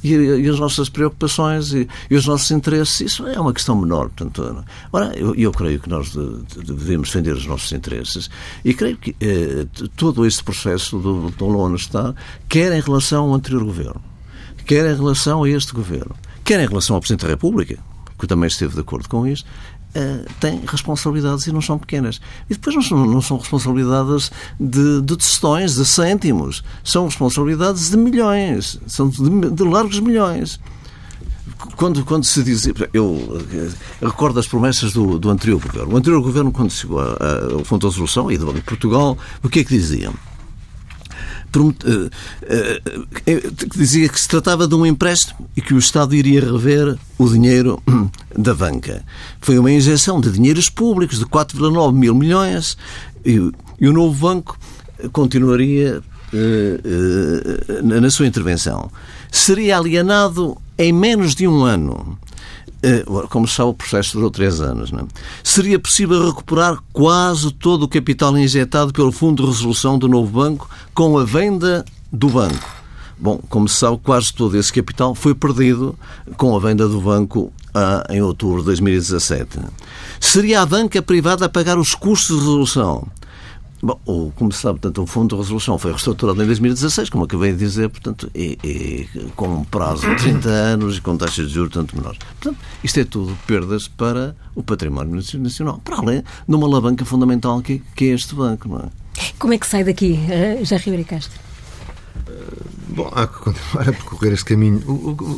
[0.03, 4.11] e, e, as nossas preocupações e, e, os nossos interesses, isso é uma questão menor.
[4.11, 8.31] Portanto, ora, eu, eu creio que nós devemos defender os nossos interesses
[8.65, 12.15] e creio que eh, todo este processo do, do está,
[12.49, 14.03] quer em relação ao anterior governo,
[14.67, 17.79] quer em relação a este governo, quer em relação ao Presidente da República,
[18.19, 19.45] que também esteve de acordo com isso,
[19.95, 22.21] uh, têm responsabilidades e não são pequenas.
[22.49, 26.63] E depois não são, não são responsabilidades de, de tostões, de cêntimos.
[26.85, 28.79] São responsabilidades de milhões.
[28.87, 30.61] São de, de largos milhões
[31.77, 32.67] quando, quando se diz.
[32.67, 33.73] Eu, eu
[34.03, 35.95] recordo as promessas do, do anterior governo.
[35.95, 39.49] O anterior governo, quando chegou ao Fundo de Resolução e do Banco de Portugal, o
[39.49, 40.15] que é que diziam?
[41.85, 42.11] Eh,
[42.43, 42.83] eh,
[43.27, 47.29] eh, dizia que se tratava de um empréstimo e que o Estado iria rever o
[47.29, 47.83] dinheiro
[48.37, 49.05] da banca.
[49.41, 52.77] Foi uma injeção de dinheiros públicos de 4,9 mil milhões
[53.25, 54.59] e, o novo banco
[55.13, 56.03] continuaria
[57.83, 58.89] na sua intervenção.
[59.33, 62.17] Seria alienado em menos de um ano
[63.29, 64.91] como se sabe, o processo durou três anos.
[64.91, 65.05] Não é?
[65.43, 70.69] Seria possível recuperar quase todo o capital injetado pelo Fundo de Resolução do novo banco
[70.95, 72.81] com a venda do banco.
[73.19, 75.95] Bom, como se sabe, quase todo esse capital foi perdido
[76.39, 79.59] com a venda do banco ah, em outubro de 2017.
[80.19, 83.07] Seria a banca privada a pagar os custos de resolução?
[83.83, 87.53] Bom, como se sabe, portanto, o Fundo de Resolução foi reestruturado em 2016, como acabei
[87.53, 91.55] de dizer, portanto, e, e, com um prazo de 30 anos e com taxas de
[91.55, 92.19] juros tanto menores.
[92.19, 97.63] Portanto, isto é tudo perdas para o património nacional, para além de uma alavanca fundamental
[97.63, 98.69] que, que é este banco.
[98.69, 98.89] Não é?
[99.39, 100.19] Como é que sai daqui,
[100.63, 101.50] já Ribeiro Castro?
[102.89, 104.83] Bom, há que continuar a percorrer este caminho.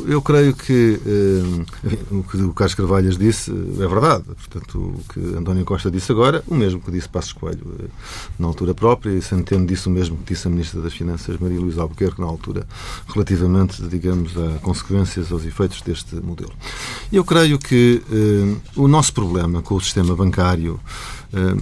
[0.07, 0.99] Eu creio que
[1.83, 4.23] enfim, o que o Carlos Carvalhas disse é verdade.
[4.23, 7.85] Portanto, o que António Costa disse agora, o mesmo que disse Passos Coelho eh,
[8.39, 11.59] na altura própria, e Centeno disse o mesmo que disse a Ministra das Finanças, Maria
[11.59, 12.65] Luísa Albuquerque, na altura,
[13.13, 16.51] relativamente, digamos, a consequências, aos efeitos deste modelo.
[17.11, 20.79] Eu creio que eh, o nosso problema com o sistema bancário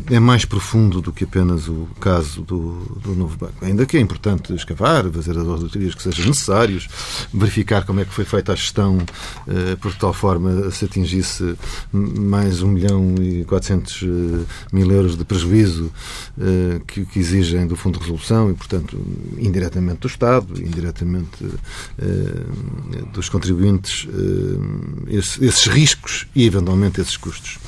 [0.10, 3.63] é mais profundo do que apenas o caso do, do novo banco.
[3.63, 6.89] Ainda que é importante escavar, fazer as auditorias que sejam necessários,
[7.34, 8.97] verificar como é que foi feita a gestão,
[9.47, 11.55] eh, por tal forma se atingisse
[11.93, 14.07] mais 1 milhão e 400 eh,
[14.73, 15.89] mil euros de prejuízo
[16.38, 18.99] eh, que, que exigem do Fundo de Resolução e, portanto,
[19.38, 21.45] indiretamente do Estado, indiretamente
[23.13, 24.07] dos contribuintes,
[25.07, 27.60] esses riscos e, eventualmente, esses custos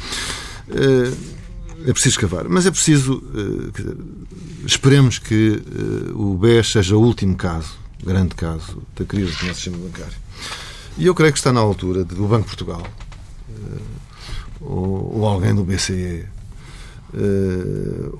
[1.85, 2.47] é preciso escavar.
[2.49, 3.15] Mas é preciso.
[3.15, 5.61] Uh, esperemos que
[6.13, 10.17] uh, o BES seja o último caso, grande caso, da crise do nosso sistema bancário.
[10.97, 12.83] E eu creio que está na altura do Banco de Portugal
[14.61, 16.23] ou, ou, alguém do BCE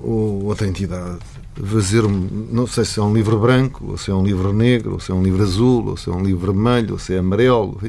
[0.02, 1.20] ou outra entidade
[1.62, 4.94] fazer um, não sei se é um livro branco, ou se é um livro negro,
[4.94, 7.18] ou se é um livro azul, ou se é um livro vermelho, ou se é
[7.18, 7.80] amarelo,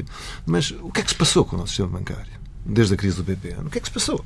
[0.44, 3.16] mas o que é que se passou com o nosso sistema bancário desde a crise
[3.16, 3.66] do BPN?
[3.66, 4.24] O que é que se passou?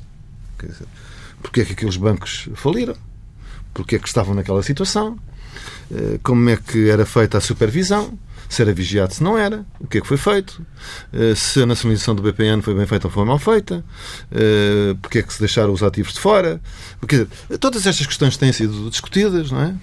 [1.43, 2.97] Porque é que aqueles bancos faliram,
[3.73, 5.19] porque é que estavam naquela situação,
[5.91, 8.19] eh, como é que era feita a supervisão,
[8.51, 10.61] se era vigiado, se não era, o que é que foi feito,
[11.13, 13.85] eh, se a nacionalização do BPN foi bem feita ou foi mal feita,
[14.33, 16.61] eh, porque é que se deixaram os ativos de fora.
[16.99, 17.29] Porque,
[17.61, 19.75] todas estas questões têm sido discutidas, não é?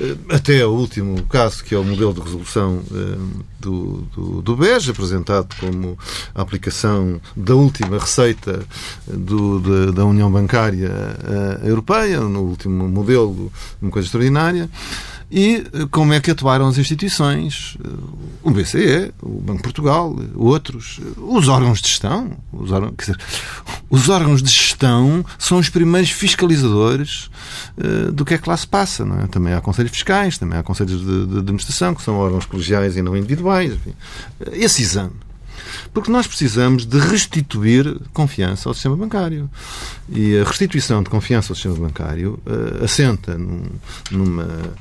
[0.00, 2.84] Eh, até o último caso, que é o modelo de resolução
[3.58, 5.98] do, do, do BES, apresentado como
[6.32, 8.64] a aplicação da última receita
[9.04, 10.92] do, da, da União Bancária
[11.64, 14.70] Europeia, no último modelo, uma coisa extraordinária.
[15.32, 17.88] E eh, como é que atuaram as instituições, eh,
[18.42, 22.36] o BCE, o Banco de Portugal, outros, eh, os órgãos de gestão.
[22.52, 23.18] Os órgãos, dizer,
[23.88, 27.30] os órgãos de gestão são os primeiros fiscalizadores
[28.12, 29.06] do que é que lá se passa.
[29.06, 29.26] Não é?
[29.26, 33.00] Também há conselhos fiscais, também há conselhos de, de administração, que são órgãos colegiais e
[33.02, 33.72] não individuais.
[33.72, 33.94] Enfim.
[34.52, 35.14] Esse exame.
[35.94, 39.48] Porque nós precisamos de restituir confiança ao sistema bancário.
[40.08, 43.64] E a restituição de confiança ao sistema bancário uh, assenta num,
[44.10, 44.74] numa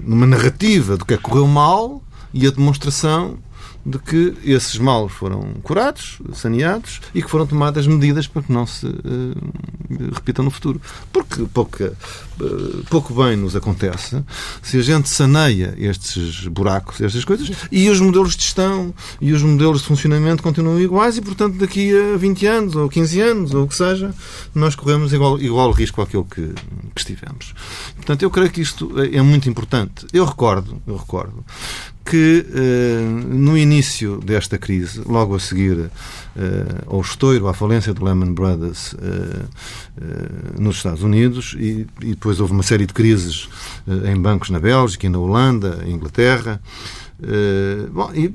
[0.00, 3.38] numa narrativa do que é que correu mal e a demonstração
[3.84, 8.64] de que esses males foram curados, saneados e que foram tomadas medidas para que não
[8.64, 10.80] se uh, repitam no futuro.
[11.12, 11.92] Porque pouca,
[12.40, 14.22] uh, pouco bem nos acontece
[14.62, 19.42] se a gente saneia estes buracos, estas coisas, e os modelos de gestão e os
[19.42, 23.64] modelos de funcionamento continuam iguais e, portanto, daqui a 20 anos ou 15 anos ou
[23.64, 24.14] o que seja,
[24.54, 26.54] nós corremos igual, igual risco àquele que,
[26.94, 27.52] que estivemos.
[27.96, 30.06] Portanto, eu creio que isto é muito importante.
[30.12, 31.44] Eu recordo, eu recordo
[32.04, 35.90] que eh, no início desta crise, logo a seguir
[36.36, 39.46] eh, ao estouro, à falência do Lehman Brothers eh,
[40.58, 43.48] nos Estados Unidos, e, depois houve uma série de crises
[43.86, 46.60] em bancos na Bélgica na Holanda, Inglaterra.
[47.92, 48.34] Bom, e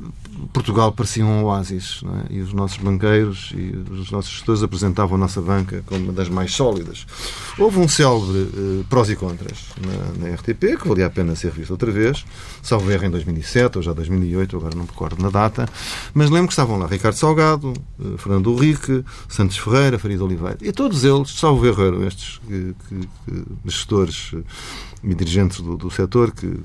[0.53, 2.33] Portugal parecia um oásis é?
[2.33, 6.29] e os nossos banqueiros e os nossos gestores apresentavam a nossa banca como uma das
[6.29, 7.05] mais sólidas.
[7.57, 11.51] Houve um célebre uh, prós e contras na, na, RTP, que valia a pena ser
[11.51, 12.25] visto outra vez,
[12.61, 15.67] salvo erro em 2007 ou já 2008, agora não me recordo na data,
[16.13, 20.71] mas lembro que estavam lá Ricardo Salgado, uh, Fernando Henrique, Santos Ferreira, Farid Oliveira, e
[20.71, 24.43] todos eles, salvo erro, eram estes que, que, que, gestores uh,
[25.03, 26.59] e dirigentes do, do setor que,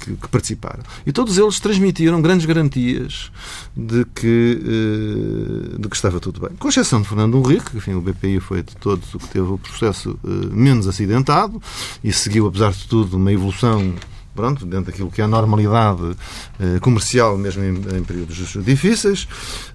[0.00, 0.82] que que, participaram.
[1.06, 3.30] E todos eles transmitiram grandes garantias
[3.76, 6.50] de que, eh, de que estava tudo bem.
[6.58, 9.46] Com exceção de Fernando Henrique, que enfim, o BPI foi de todos o que teve
[9.46, 11.60] o processo eh, menos acidentado
[12.02, 13.94] e seguiu, apesar de tudo, uma evolução
[14.34, 16.16] pronto, dentro daquilo que é a normalidade
[16.60, 19.28] eh, comercial, mesmo em, em períodos difíceis.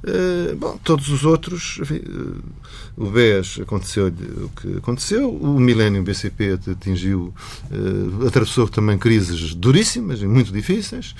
[0.03, 6.03] Eh, bom, todos os outros, enfim, eh, o BES aconteceu o que aconteceu, o Milênio
[6.03, 7.33] BCP atingiu,
[7.71, 11.15] eh, atravessou também crises duríssimas e muito difíceis,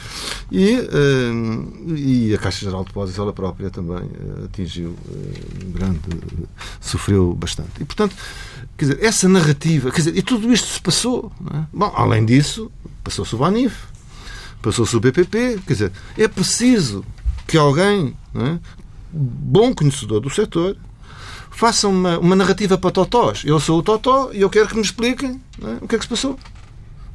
[0.51, 4.93] e, eh, e a Caixa Geral de Depósitos, ela própria, também eh, atingiu
[5.73, 5.99] grande.
[6.81, 7.69] sofreu bastante.
[7.79, 8.13] E, portanto,
[8.77, 11.31] quer dizer, essa narrativa, quer dizer, e tudo isto se passou.
[11.53, 11.61] É?
[11.71, 12.69] Bom, além disso,
[13.09, 13.75] Passou-se o Banif,
[14.61, 15.61] passou-se o BPP.
[15.65, 17.03] Quer dizer, é preciso
[17.47, 18.59] que alguém, é,
[19.11, 20.77] bom conhecedor do setor,
[21.49, 23.41] faça uma, uma narrativa para totós.
[23.43, 26.03] Eu sou o totó e eu quero que me expliquem é, o que é que
[26.03, 26.33] se passou.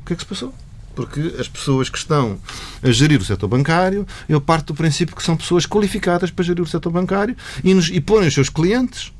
[0.02, 0.52] O que é que se passou?
[0.96, 2.40] Porque as pessoas que estão
[2.82, 6.62] a gerir o setor bancário, eu parto do princípio que são pessoas qualificadas para gerir
[6.62, 9.12] o setor bancário e, nos, e porem os seus clientes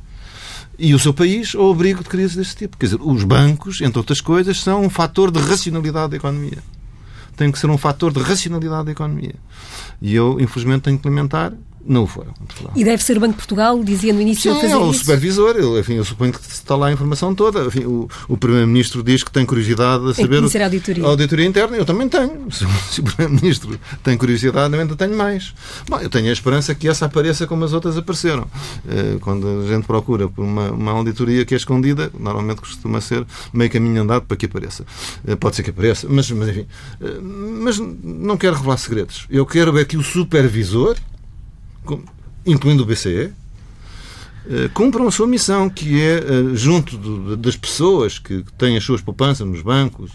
[0.78, 2.76] e o seu país ao abrigo de crises deste tipo.
[2.76, 6.58] Quer dizer, os bancos, entre outras coisas, são um fator de racionalidade da economia.
[7.36, 9.34] Tem que ser um fator de racionalidade da economia.
[10.00, 11.52] E eu, infelizmente, tenho que implementar
[11.86, 12.32] não o foram.
[12.74, 14.90] E deve ser o Banco de Portugal, dizia no início, Sim, a fazer é o
[14.90, 15.00] isso?
[15.00, 15.56] supervisor.
[15.56, 17.64] Eu, enfim, eu suponho que está lá a informação toda.
[17.64, 20.48] Enfim, o, o Primeiro-Ministro diz que tem curiosidade a saber...
[20.48, 21.04] Tem a auditoria.
[21.04, 21.76] A auditoria interna.
[21.76, 22.50] Eu também tenho.
[22.50, 25.54] Se, se o Primeiro-Ministro tem curiosidade, eu ainda tenho mais.
[25.88, 28.46] Bom, eu tenho a esperança que essa apareça como as outras apareceram.
[28.88, 33.26] Eh, quando a gente procura por uma, uma auditoria que é escondida, normalmente costuma ser
[33.52, 34.84] meio caminho andado para que apareça.
[35.26, 36.66] Eh, pode ser que apareça, mas, mas enfim.
[37.00, 39.26] Eh, mas não quero revelar segredos.
[39.28, 40.96] Eu quero é que o supervisor
[42.46, 43.32] incluindo o BCE,
[44.46, 46.22] eh, cumpram a sua missão, que é, eh,
[46.54, 50.12] junto das pessoas que têm as suas poupanças nos bancos,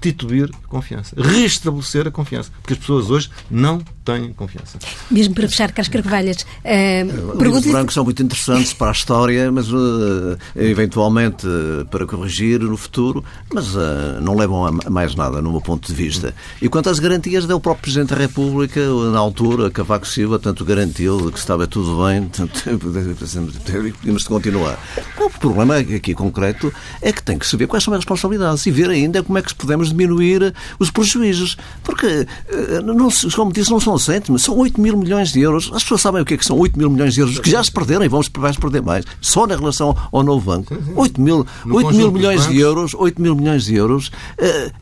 [0.00, 4.78] restituir confiança, restabelecer a confiança, porque as pessoas hoje não têm confiança.
[5.10, 9.70] Mesmo para fechar, Carlos Carvalhais, uh, os brancos são muito interessantes para a história, mas
[9.70, 13.22] uh, eventualmente uh, para corrigir no futuro,
[13.52, 16.34] mas uh, não levam a mais nada, no meu ponto de vista.
[16.62, 18.80] E quanto às garantias, o próprio Presidente da República,
[19.12, 22.62] na altura, Cavaco Silva, tanto garantiu que estava tudo bem, tanto,
[23.98, 24.78] podíamos continuar.
[25.18, 26.72] O problema aqui concreto
[27.02, 29.54] é que tem que saber quais são as responsabilidades e ver ainda como é que
[29.54, 31.56] podemos diminuir os prejuízos.
[31.82, 35.70] Porque, eh, não, como disse, não são cêntimos, são 8 mil milhões de euros.
[35.72, 37.62] As pessoas sabem o que é que são 8 mil milhões de euros, que já
[37.62, 39.04] se perderam e vamos, vamos perder mais.
[39.20, 40.76] Só na relação ao novo banco.
[40.96, 44.72] 8 mil, 8 mil milhões de euros, 8 mil milhões de euros é,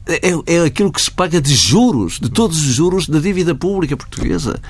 [0.47, 4.61] é aquilo que se paga de juros, de todos os juros da dívida pública portuguesa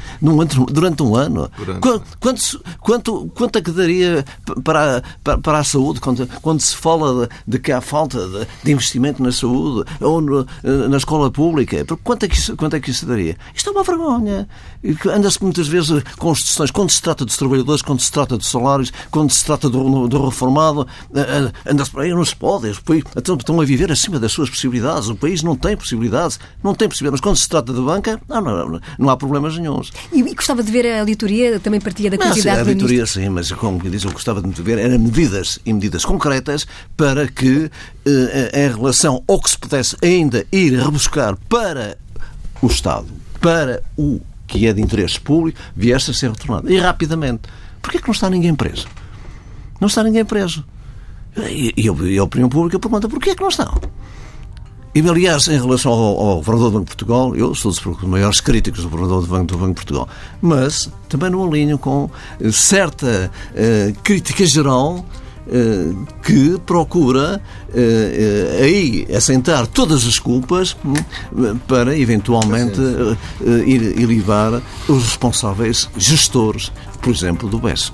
[0.71, 1.51] durante um ano.
[1.81, 4.25] Quanto, quanto, quanto, quanto é que daria
[4.65, 8.47] para, para, para a saúde quando, quando se fala de, de que há falta de,
[8.65, 10.47] de investimento na saúde ou no,
[10.89, 11.85] na escola pública?
[12.03, 13.37] Quanto é, que isso, quanto é que isso daria?
[13.55, 14.49] Isto é uma vergonha.
[15.07, 18.93] Anda-se muitas vezes com instituições, quando se trata dos trabalhadores, quando se trata dos salários,
[19.11, 22.71] quando se trata do, do reformado, eh, eh, anda-se por aí, não se pode.
[23.17, 25.09] Então, estão a viver acima das suas possibilidades.
[25.09, 27.21] O país não tem possibilidades, não tem possibilidades.
[27.21, 29.93] Mas quando se trata de banca, não, não, não há problemas nenhums.
[30.13, 33.07] E, e gostava de ver a auditoria, também partia da curiosidade não, sim, A auditoria,
[33.07, 36.67] sim, mas como diz, eu gostava de ver eram medidas e medidas concretas
[36.97, 37.71] para que,
[38.07, 41.97] eh, em relação ao que se pudesse ainda ir rebuscar para
[42.61, 43.07] o Estado,
[43.41, 46.71] para o que é de interesse público, viesse a ser retornado.
[46.71, 47.43] E rapidamente.
[47.81, 48.89] Porquê é que não está ninguém preso?
[49.81, 50.65] Não está ninguém preso.
[51.37, 53.81] E, e, e a opinião pública pergunta porquê é que não estão?
[54.95, 58.41] E, aliás, em relação ao, ao Governador do Banco de Portugal, eu sou dos maiores
[58.41, 60.09] críticos do Governador do Banco, do Banco de Portugal,
[60.43, 62.11] mas também não alinho com
[62.51, 65.05] certa uh, crítica geral
[66.23, 72.81] que procura uh, aí assentar todas as culpas hum, para eventualmente
[73.67, 76.71] ir, ir levar os responsáveis gestores,
[77.01, 77.93] por exemplo, do BES.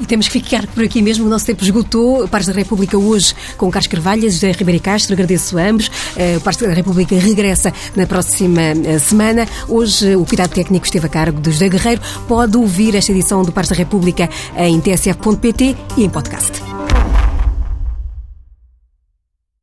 [0.00, 1.26] E temos que ficar por aqui mesmo.
[1.26, 2.28] O nosso tempo esgotou.
[2.28, 5.14] Pares da República hoje com Carlos Carvalho, José Ribeiro Castro.
[5.14, 5.90] Agradeço a ambos.
[6.36, 8.60] O Pares da República regressa na próxima
[9.00, 9.48] semana.
[9.68, 12.00] Hoje o cuidado técnico esteve a cargo de José Guerreiro.
[12.28, 16.62] Pode ouvir esta edição do Pares da República em tsf.pt e em podcast.